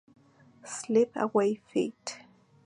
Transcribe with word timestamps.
Slip 0.65 1.11
Away 1.15 1.53
feat. 1.71 2.17